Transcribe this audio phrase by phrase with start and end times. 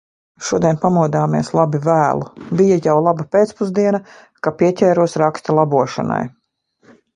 [0.45, 2.29] Šodien pamodāmies labi vēlu.
[2.61, 4.01] Bija jau laba pēcpusdiena,
[4.49, 6.21] ka pieķēros raksta labošanai.